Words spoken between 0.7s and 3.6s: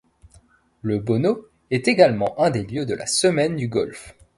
Le Bono est également un des lieux de la Semaine